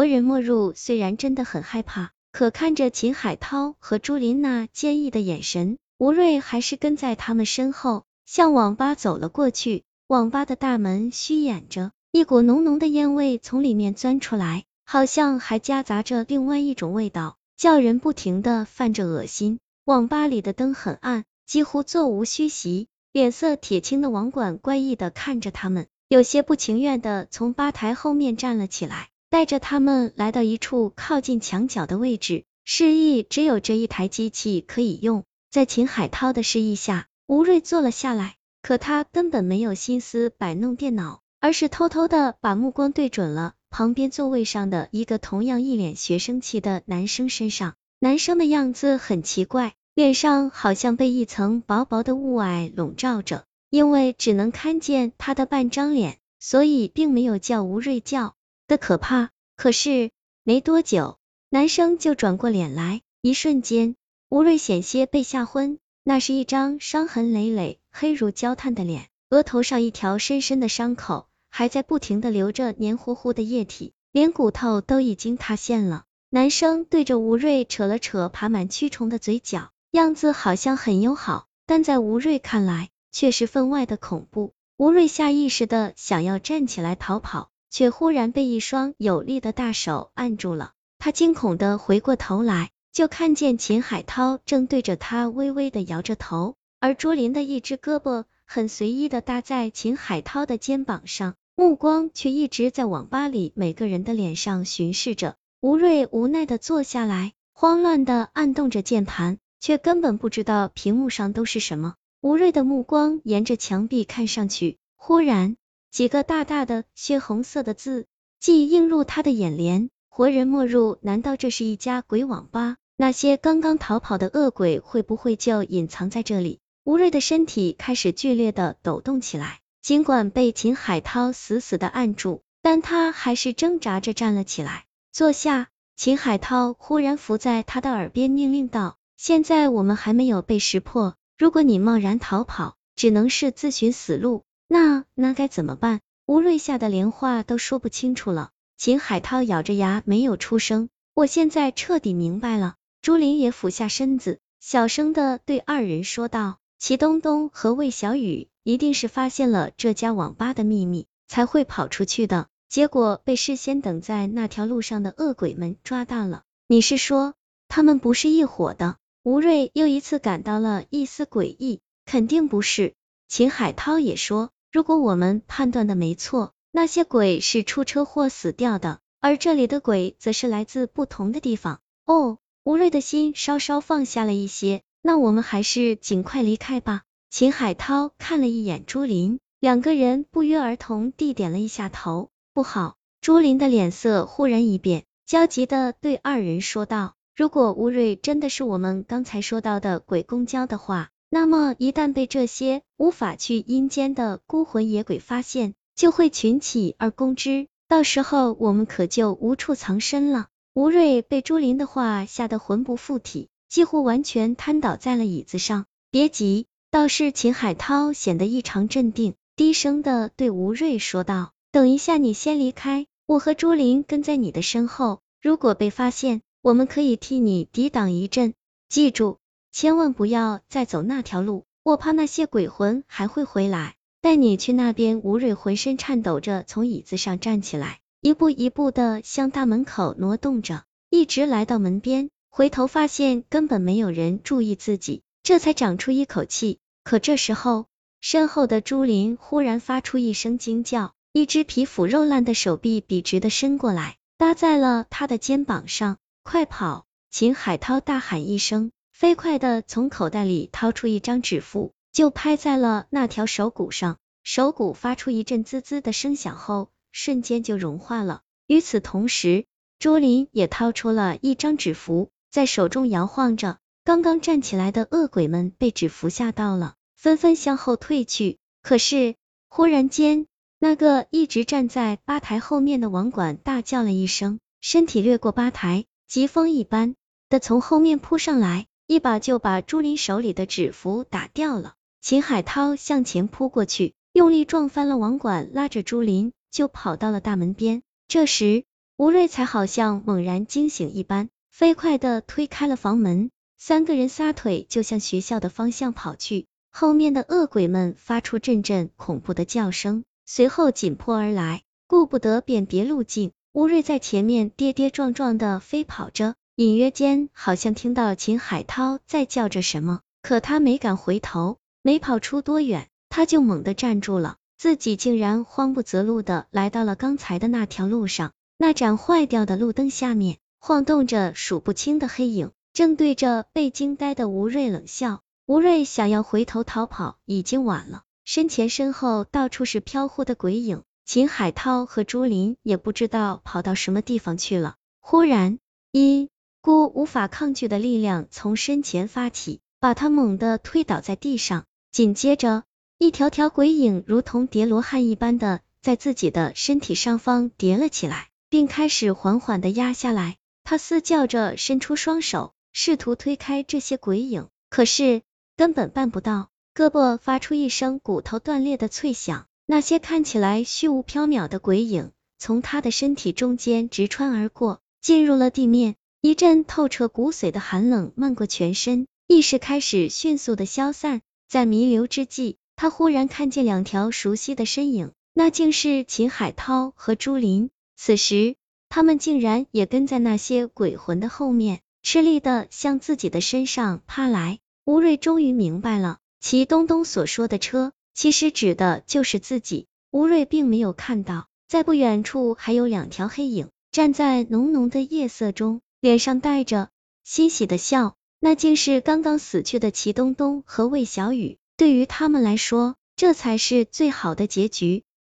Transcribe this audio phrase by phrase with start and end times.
[0.00, 9.82] 活人莫入虽然真的很害怕，可看着秦海涛和朱琳那坚毅的眼神，吴瑞还是跟在他们身后向网吧走了过去。
[10.06, 19.58] 网吧的大门虚掩着，一股浓浓的烟味从里面钻出来，好像还夹杂着另外一种味道，叫人不停的泛着恶心。
[19.84, 22.88] 网吧里的灯很暗，几乎座无虚席。
[23.12, 29.09] 脸色铁青的网管怪异的看着他们，有些不情愿的从吧台后面站了起来。
[29.30, 35.22] 带着他们来到一处靠近墙角的位置，示意只有这一台机器可以用。
[35.52, 47.76] 在秦海涛的示意下，吴瑞坐了下来，可他根本没有心思摆弄电脑，而是偷偷的把目光对准了旁边座位上的一个同样一脸学生气的男生身上。
[48.00, 58.34] 男生的样子很奇怪，脸上好像被一层薄薄的雾霭笼罩着，因为只能看见他的半张脸，所以并没有叫吴瑞叫。
[58.70, 60.12] 的可怕，可是
[60.44, 63.96] 没多久，男生就转过脸来，一瞬间，
[64.28, 65.80] 吴瑞险些被吓昏。
[66.04, 76.04] 那是一张伤痕累累、黑如焦炭的脸，额头上一条深深的伤口还在不停的流着黏糊糊的液体，连骨头都已经塌陷了。
[76.30, 84.52] 男生对着吴瑞扯了扯爬满蛆虫的嘴角，样子好像很友好，但在吴瑞看来却是分外的恐怖。
[84.76, 87.49] 吴瑞下意识的想要站起来逃跑。
[87.70, 105.36] 却忽然被一双有力的大手按住了，他惊恐的回过头来，就看见秦海涛正对着他微微的摇着头，而朱琳的一只胳膊很随意的搭在秦海涛的肩膀上，目光却一直在网吧里每个人的脸上巡视着。
[105.60, 111.94] 吴瑞无奈的坐下来，慌乱的按动着键盘，却根本不知道屏幕上都是什么。
[112.22, 115.56] 吴瑞的目光沿着墙壁看上去，忽然。
[115.90, 118.06] 几个大大的血红色的字，
[118.38, 120.98] 既映入他的眼帘，活人莫入。
[121.02, 122.76] 难道这是一家鬼网吧？
[122.96, 126.60] 那些刚刚逃跑的恶鬼会不会就隐藏在这里？
[126.84, 135.68] 吴瑞的身体开始剧烈的抖动起来，尽管被秦海涛死死的按住，但他还是挣扎着站了起来，坐下。
[135.96, 146.00] 秦海涛忽然伏在他的耳边命令道：“现在我们还没有被识破，如果你贸然逃跑，只能是自寻死路。”那那该怎么办？
[146.26, 148.50] 吴瑞吓得连话都说不清楚了。
[148.76, 150.88] 秦海涛咬着牙没有出声。
[151.12, 152.76] 我现在彻底明白了。
[153.02, 162.46] 朱琳也俯下身子，小声的对二人说道：“齐东东和魏小雨一定是发现了这家网吧的秘密，才会跑出去的。
[162.68, 166.44] 结果被事先等在那条路上的恶鬼们抓到了。
[166.68, 167.34] 你是说
[167.66, 171.80] 他们不是一伙的？”吴瑞又一次感到了一丝诡异。
[172.06, 172.94] 肯定不是。
[173.26, 174.52] 秦海涛也说。
[174.72, 181.80] 如果我们判断的没错，那些鬼是出车祸死掉的，而这里的鬼则是来自不同的地方。
[182.06, 187.02] 哦，吴瑞的心稍稍放下了一些，那我们还是尽快离开吧。
[187.30, 192.30] 秦海涛看了一眼朱琳，两个人不约而同地点了一下头。
[192.54, 192.96] 不好！
[193.20, 210.48] 朱琳的脸色忽然一变，焦急的对二人说道：“如果吴瑞真的是我们刚才说到的鬼公交的话。”那么一旦被这些无法去阴间的孤魂野鬼发现，就会群起而攻之，到时候我们可就无处藏身了。
[210.74, 215.86] 吴瑞被朱琳的话吓得魂不附体，几乎完全瘫倒在了椅子上。
[216.10, 225.20] 别急，倒是秦海涛显得异常镇定，低声的对吴瑞说道：“等一下，你先离开，我和朱琳跟在你的身后。
[225.40, 228.54] 如果被发现，我们可以替你抵挡一阵。
[228.88, 229.38] 记住。”
[229.72, 233.94] 千万不要再走那条路，我怕那些鬼魂还会回来。
[234.20, 235.20] 带你去那边。
[235.20, 246.80] 吴蕊浑身颤抖着从椅子上站起来，一步一步的向大门口挪动着，一直来到门边，回头发现根本没有人注意自己，这才长出一口气。
[247.02, 247.86] 可这时候，
[248.20, 256.18] 身后的朱琳忽然发出一声惊叫，一只皮腐肉烂的手臂笔直的伸过来，搭在了他的肩膀上。
[256.42, 257.06] 快跑！
[257.30, 258.90] 秦海涛大喊一声。
[259.20, 268.40] 飞快的从口袋里掏出一张纸符，就拍在了那条手骨上，手骨发出一阵滋滋的声响后，瞬间就融化了。
[268.66, 269.66] 与此同时，
[269.98, 273.76] 朱琳也掏出了一张纸符，在手中摇晃着。
[274.04, 278.56] 刚刚站起来的恶鬼们被纸符吓到了，纷纷向后退去。
[278.82, 279.34] 可是，
[279.68, 280.46] 忽然间，
[280.78, 287.16] 那个一直站在吧台后面的网管大叫了一声，身体掠过吧台，疾风一般
[287.50, 288.86] 的从后面扑上来。
[289.10, 291.94] 一把就把朱琳手里的纸符打掉了。
[292.20, 298.04] 秦海涛向前扑过去，用力撞翻了网管，拉着朱琳就跑到了大门边。
[298.28, 298.84] 这时，
[299.16, 306.66] 吴瑞才好像猛然惊醒一般，飞快的推开了房门，三个人撒腿就向学校的方向跑去。
[306.92, 335.42] 后面的恶鬼们发出阵阵恐怖的叫声，随后紧迫而来，顾不得辨别路径，吴瑞在前面跌跌撞撞的飞跑着，隐约间好像听到秦海涛在叫着什么，可他没敢回头，没跑出多远，他就猛地站住了，自己竟然慌不择路的来到了刚才的那条路上，那盏坏掉的路灯下面晃动着数不清的黑影，正对着被惊呆的吴瑞冷笑。
[335.66, 338.22] 吴瑞想要回头逃跑，已经晚了。
[338.46, 344.94] 身前身后到处是飘忽的鬼影，秦海涛和朱琳也不知道跑到什么地方去了。
[345.20, 345.78] 忽然，
[346.10, 346.48] 一
[346.82, 351.84] 股无法抗拒的力量从身前发起，把他猛地推倒在地上。
[352.10, 352.84] 紧接着，
[353.18, 360.56] 一条条鬼影如同叠罗汉一般的在自己的身体上方叠了起来，并开始缓缓的压下来。
[360.82, 365.42] 他嘶叫着伸出双手，试图推开这些鬼影，可是。
[365.76, 376.16] 根本办不到，胳膊发出一声骨头断裂的脆响，那些看起来虚无缥缈的鬼影从他的身体中间直穿而过，进入了地面。
[376.42, 381.42] 一阵透彻骨髓的寒冷漫过全身，意识开始迅速的消散。
[381.68, 387.90] 在弥留之际，他忽然看见两条熟悉的身影，那竟是秦海涛和朱琳。
[388.16, 388.76] 此时，
[389.10, 394.78] 他们竟然也跟在那些鬼魂的后面，吃力的向自己的身上趴来。
[395.04, 400.06] 吴瑞终于明白了，齐东东所说的车，其实指的就是自己。
[400.30, 407.10] 吴瑞并没有看到，在不远处还有两条黑影，站在浓浓的夜色中，脸上带着
[407.44, 408.36] 欣喜的笑。
[408.62, 411.78] 那竟是刚刚死去的齐东东和魏小雨。
[411.96, 415.24] 对于他们来说，这才是最好的结局。